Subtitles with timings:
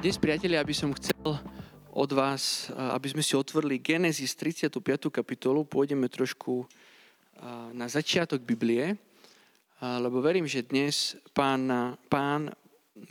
[0.00, 1.36] Dnes, priatelia, aby som chcel
[1.92, 4.80] od vás, aby sme si otvorili Genesis 35.
[5.12, 5.68] kapitolu.
[5.68, 6.64] Pôjdeme trošku
[7.76, 8.96] na začiatok Biblie,
[9.76, 11.68] lebo verím, že dnes pán,
[12.08, 12.48] pán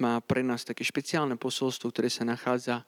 [0.01, 2.81] má pre nás také špeciálne posolstvo, ktoré sa nachádza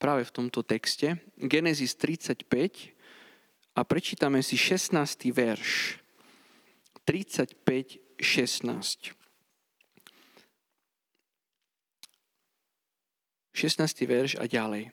[0.00, 1.20] práve v tomto texte.
[1.36, 2.40] Genesis 35
[3.76, 4.96] a prečítame si 16.
[5.36, 6.00] verš.
[7.04, 7.52] 35,
[8.16, 9.15] 16.
[13.56, 14.04] 16.
[14.04, 14.92] verš a ďalej.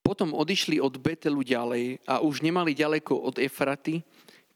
[0.00, 4.00] Potom odišli od Betelu ďalej a už nemali ďaleko od Efraty,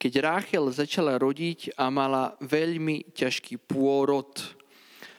[0.01, 4.33] keď Ráchel začala rodiť a mala veľmi ťažký pôrod.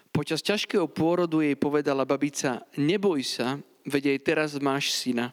[0.09, 5.29] Počas ťažkého pôrodu jej povedala babica, neboj sa, veď aj teraz máš syna.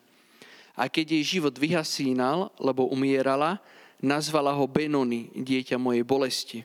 [0.77, 3.65] A keď jej život vyhasínal, lebo umierala,
[3.97, 6.61] nazvala ho Benony, dieťa mojej bolesti.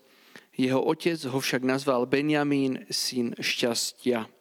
[0.51, 4.36] Jeho otec ho však nazval Benjamín, syn šťastia.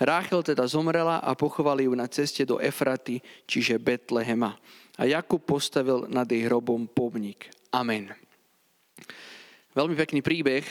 [0.00, 4.56] Ráchel teda zomrela a pochovali ju na ceste do Efraty, čiže Betlehema.
[4.96, 7.52] A Jakub postavil nad jej hrobom pomník.
[7.68, 8.08] Amen.
[9.76, 10.64] Veľmi pekný príbeh.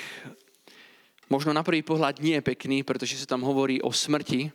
[1.29, 4.49] Možno na prvý pohľad nie je pekný, pretože sa tam hovorí o smrti,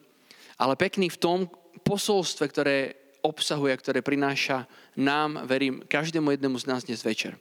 [0.58, 1.39] ale pekný v tom
[1.86, 2.77] posolstve, ktoré
[3.22, 4.67] obsahuje, ktoré prináša
[4.98, 7.39] nám, verím, každému jednému z nás dnes večer.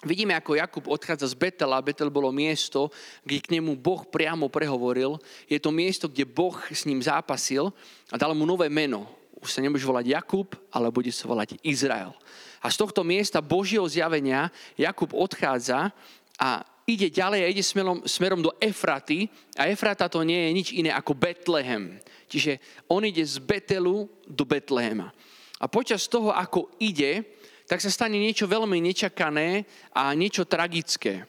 [0.00, 1.84] Vidíme, ako Jakub odchádza z Betela.
[1.84, 2.88] Betel bolo miesto,
[3.20, 5.20] kde k nemu Boh priamo prehovoril.
[5.44, 7.68] Je to miesto, kde Boh s ním zápasil
[8.08, 9.04] a dal mu nové meno.
[9.44, 12.16] Už sa nebudeš volať Jakub, ale bude sa volať Izrael.
[12.64, 15.92] A z tohto miesta Božieho zjavenia Jakub odchádza
[16.40, 19.28] a ide ďalej a ide smerom, smerom do Efraty.
[19.60, 22.00] A Efrata to nie je nič iné ako Betlehem.
[22.24, 22.56] Čiže
[22.88, 25.12] on ide z Betelu do Betlehema.
[25.60, 27.36] A počas toho, ako ide,
[27.70, 29.62] tak sa stane niečo veľmi nečakané
[29.94, 31.22] a niečo tragické.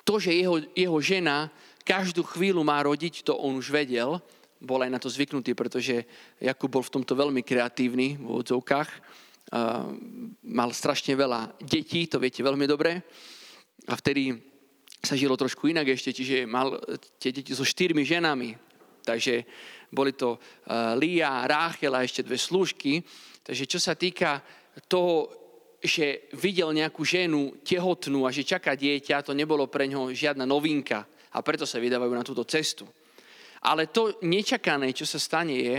[0.00, 1.52] To, že jeho, jeho žena
[1.84, 4.16] každú chvíľu má rodiť, to on už vedel,
[4.56, 6.08] bol aj na to zvyknutý, pretože
[6.40, 8.88] Jakub bol v tomto veľmi kreatívny v odzovkách.
[10.40, 13.04] Mal strašne veľa detí, to viete veľmi dobre.
[13.86, 14.32] A vtedy
[15.04, 16.80] sa žilo trošku inak ešte, čiže mal
[17.20, 18.56] tie deti so štyrmi ženami.
[19.04, 19.44] Takže
[19.92, 20.40] boli to
[20.96, 23.04] Lia, Ráchel a ešte dve služky.
[23.44, 24.40] Takže čo sa týka
[24.84, 25.32] toho,
[25.80, 31.04] že videl nejakú ženu tehotnú a že čaká dieťa, to nebolo pre ňo žiadna novinka
[31.32, 32.84] a preto sa vydávajú na túto cestu.
[33.64, 35.76] Ale to nečakané, čo sa stane je,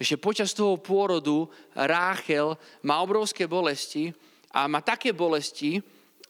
[0.00, 1.44] že počas toho pôrodu
[1.76, 2.56] Ráchel
[2.88, 4.08] má obrovské bolesti
[4.56, 5.76] a má také bolesti,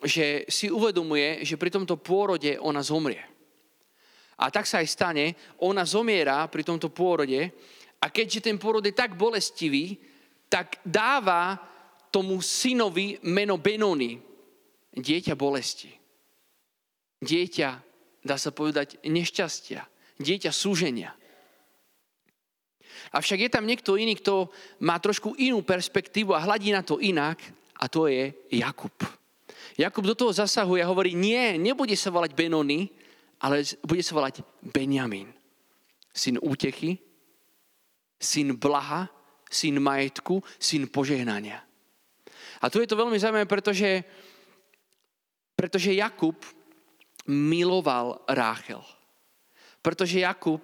[0.03, 3.23] že si uvedomuje, že pri tomto pôrode ona zomrie.
[4.41, 5.27] A tak sa aj stane,
[5.61, 7.53] ona zomiera pri tomto pôrode
[8.01, 10.01] a keďže ten pôrod je tak bolestivý,
[10.49, 11.61] tak dáva
[12.11, 14.19] tomu synovi meno Benoni,
[14.95, 15.91] dieťa bolesti.
[17.23, 17.69] Dieťa,
[18.27, 19.87] dá sa povedať, nešťastia.
[20.21, 21.15] Dieťa súženia.
[23.11, 24.53] Avšak je tam niekto iný, kto
[24.85, 27.41] má trošku inú perspektívu a hladí na to inak
[27.81, 28.93] a to je Jakub.
[29.79, 32.91] Jakub do toho zasahuje a hovorí, nie, nebude sa volať Benoni,
[33.41, 35.33] ale bude sa volať Benjamín.
[36.13, 37.01] Syn útechy,
[38.21, 39.09] syn blaha,
[39.49, 41.65] syn majetku, syn požehnania.
[42.61, 44.05] A tu je to veľmi zaujímavé, pretože,
[45.57, 46.37] pretože Jakub
[47.25, 48.85] miloval Ráchel.
[49.81, 50.61] Pretože Jakub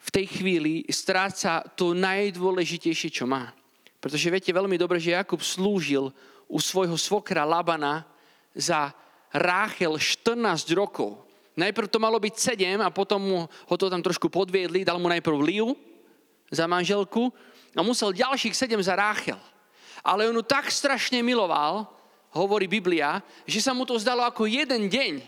[0.00, 3.52] v tej chvíli stráca to najdôležitejšie, čo má.
[4.00, 6.08] Pretože viete veľmi dobre, že Jakub slúžil
[6.48, 8.04] u svojho svokra Labana
[8.56, 8.92] za
[9.32, 11.20] Ráchel 14 rokov.
[11.54, 15.08] Najprv to malo byť 7 a potom mu, ho to tam trošku podviedli, dal mu
[15.08, 15.76] najprv Liu
[16.48, 17.28] za manželku
[17.76, 19.38] a musel ďalších 7 za Ráchel
[20.04, 21.88] ale on ju tak strašne miloval,
[22.36, 25.24] hovorí Biblia, že sa mu to zdalo ako jeden deň.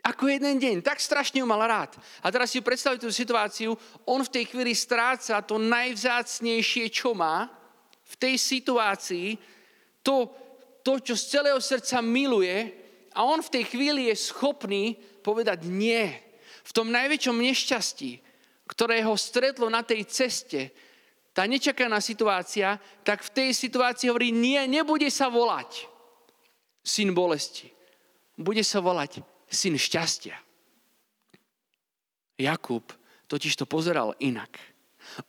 [0.00, 0.76] Ako jeden deň.
[0.80, 1.96] Tak strašne ju mal rád.
[2.24, 7.48] A teraz si predstavte tú situáciu, on v tej chvíli stráca to najvzácnejšie, čo má.
[8.04, 9.38] V tej situácii
[10.02, 10.28] to,
[10.82, 12.74] to, čo z celého srdca miluje
[13.12, 16.10] a on v tej chvíli je schopný povedať nie.
[16.64, 18.10] V tom najväčšom nešťastí,
[18.66, 20.72] ktoré ho stretlo na tej ceste,
[21.40, 25.88] tá nečakaná situácia, tak v tej situácii hovorí, nie, nebude sa volať
[26.84, 27.72] syn bolesti.
[28.36, 30.36] Bude sa volať syn šťastia.
[32.36, 32.84] Jakub
[33.24, 34.52] totiž to pozeral inak.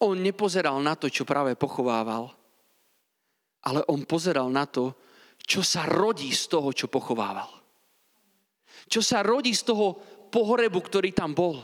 [0.03, 2.27] On nepozeral na to, čo práve pochovával,
[3.63, 4.91] ale on pozeral na to,
[5.39, 7.47] čo sa rodí z toho, čo pochovával.
[8.91, 9.95] Čo sa rodí z toho
[10.27, 11.63] pohrebu, ktorý tam bol.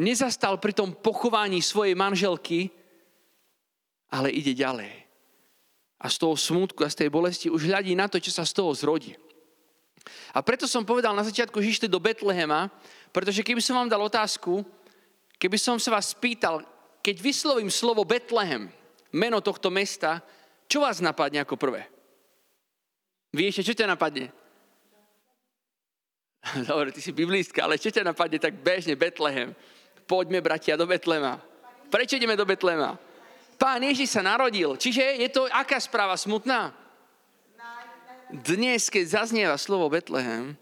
[0.00, 2.72] Nezastal pri tom pochovaní svojej manželky,
[4.08, 4.92] ale ide ďalej.
[5.98, 8.54] A z toho smutku a z tej bolesti už hľadí na to, čo sa z
[8.54, 9.18] toho zrodí.
[10.32, 12.70] A preto som povedal na začiatku, že išli do Betlehema,
[13.12, 14.64] Pretože keby som vám dal otázku,
[15.40, 16.64] keby som sa vás spýtal,
[17.00, 18.68] keď vyslovím slovo Betlehem,
[19.14, 20.20] meno tohto mesta,
[20.68, 21.88] čo vás napadne ako prvé?
[23.32, 24.28] Vieš, čo ťa napadne?
[26.68, 29.56] Dobre, ty si biblistka, ale čo ťa napadne tak bežne Betlehem?
[30.08, 31.40] Poďme, bratia, do Betlema.
[31.88, 32.96] Prečo ideme do Betlema?
[33.58, 34.78] Pán Ježiš sa narodil.
[34.78, 36.70] Čiže je to aká správa smutná?
[38.30, 40.54] Dnes, keď zaznieva slovo Betlehem,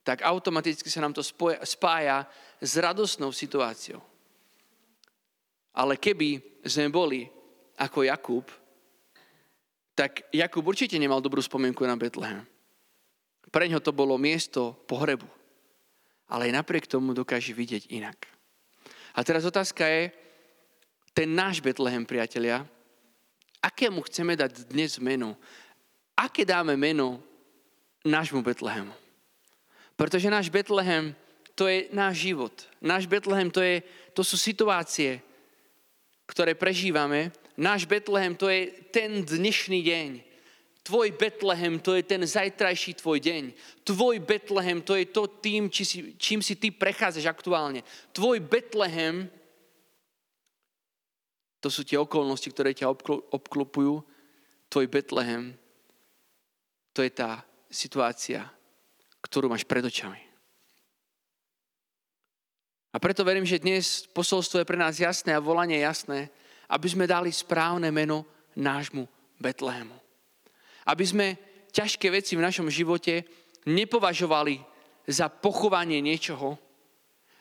[0.00, 1.20] tak automaticky sa nám to
[1.62, 2.24] spája
[2.56, 4.00] s radosnou situáciou.
[5.76, 7.28] Ale keby sme boli
[7.76, 8.46] ako Jakub,
[9.92, 12.48] tak Jakub určite nemal dobrú spomienku na Betlehem.
[13.52, 15.28] Pre ňo to bolo miesto pohrebu.
[16.32, 18.24] Ale aj napriek tomu dokáže vidieť inak.
[19.12, 20.08] A teraz otázka je,
[21.12, 22.64] ten náš Betlehem, priatelia,
[23.60, 25.36] akému chceme dať dnes meno?
[26.16, 27.20] Aké dáme meno
[28.04, 28.92] nášmu Betlehemu?
[29.96, 31.14] Pretože náš Betlehem,
[31.54, 32.52] to je náš život.
[32.80, 33.84] Náš Betlehem, to, je,
[34.16, 35.20] to sú situácie,
[36.24, 37.30] ktoré prežívame.
[37.60, 40.10] Náš Betlehem, to je ten dnešný deň.
[40.82, 43.42] Tvoj Betlehem, to je ten zajtrajší tvoj deň.
[43.86, 47.86] Tvoj Betlehem, to je to tým, či si, čím si ty prechádzaš aktuálne.
[48.10, 49.30] Tvoj Betlehem,
[51.62, 52.90] to sú tie okolnosti, ktoré ťa
[53.30, 54.02] obklopujú.
[54.66, 55.54] Tvoj Betlehem,
[56.90, 58.50] to je tá situácia,
[59.22, 60.18] ktorú máš pred očami.
[62.92, 66.28] A preto verím, že dnes posolstvo je pre nás jasné a volanie jasné,
[66.68, 68.26] aby sme dali správne meno
[68.58, 69.06] nášmu
[69.38, 69.96] Betlehemu.
[70.88, 71.26] Aby sme
[71.72, 73.24] ťažké veci v našom živote
[73.64, 74.60] nepovažovali
[75.08, 76.58] za pochovanie niečoho,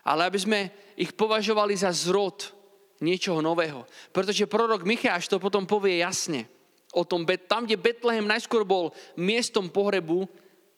[0.05, 0.59] ale aby sme
[0.95, 2.60] ich považovali za zrod
[3.01, 3.83] niečoho nového.
[4.13, 6.45] Pretože prorok Micháš to potom povie jasne.
[6.93, 10.29] O tom, tam, kde Betlehem najskôr bol miestom pohrebu,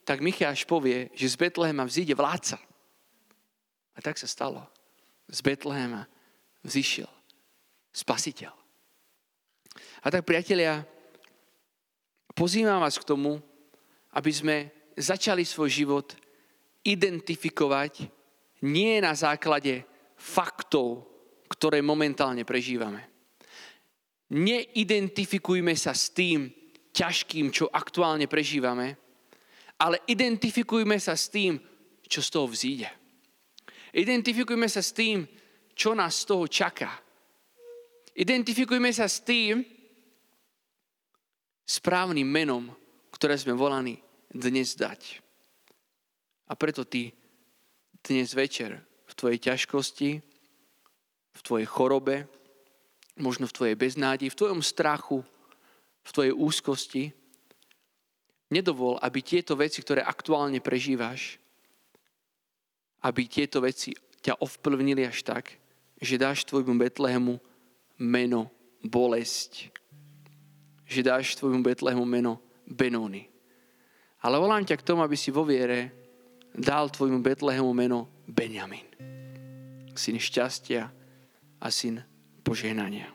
[0.07, 2.57] tak Micháš povie, že z Betlehema vzíde vládca.
[3.93, 4.63] A tak sa stalo.
[5.27, 6.07] Z Betlehema
[6.63, 7.09] vzýšiel
[7.93, 8.51] spasiteľ.
[10.03, 10.83] A tak, priatelia,
[12.35, 13.39] pozývam vás k tomu,
[14.13, 14.57] aby sme
[14.97, 16.07] začali svoj život
[16.83, 18.05] identifikovať
[18.67, 19.87] nie na základe
[20.19, 21.12] faktov,
[21.49, 23.09] ktoré momentálne prežívame.
[24.33, 26.49] Neidentifikujme sa s tým
[26.93, 28.97] ťažkým, čo aktuálne prežívame,
[29.81, 31.59] ale identifikujme sa s tým,
[32.05, 32.89] čo z toho vzíde.
[33.93, 35.25] Identifikujme sa s tým,
[35.73, 36.89] čo nás z toho čaká.
[38.13, 39.65] Identifikujme sa s tým
[41.65, 42.69] správnym menom,
[43.13, 43.97] ktoré sme volani
[44.29, 45.21] dnes dať.
[46.49, 47.13] A preto ty
[48.05, 50.09] dnes večer v tvojej ťažkosti,
[51.33, 52.29] v tvojej chorobe,
[53.17, 55.21] možno v tvojej beznádi, v tvojom strachu,
[56.03, 57.03] v tvojej úzkosti,
[58.53, 61.41] Nedovol, aby tieto veci, ktoré aktuálne prežívaš,
[63.01, 65.57] aby tieto veci ťa ovplyvnili až tak,
[65.97, 67.41] že dáš tvojmu Betlehemu
[67.97, 68.53] meno
[68.85, 69.73] bolesť.
[70.85, 72.37] Že dáš tvojmu Betlehemu meno
[72.69, 73.25] Benóny.
[74.21, 75.89] Ale volám ťa k tomu, aby si vo viere
[76.53, 78.85] dal tvojmu Betlehemu meno Benjamin.
[79.97, 81.02] Syn šťastia
[81.63, 82.03] a syn
[82.43, 83.07] požehnania.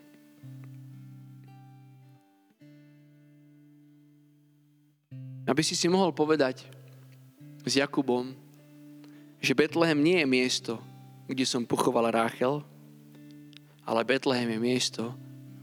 [5.44, 6.65] Aby si si mohol povedať
[7.65, 8.32] s Jakubom,
[9.41, 10.72] že Betlehem nie je miesto,
[11.29, 12.65] kde som pochoval Ráchel,
[13.84, 15.05] ale Betlehem je miesto,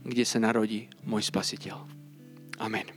[0.06, 1.82] kde sa narodí môj spasiteľ.
[2.62, 2.95] Amen.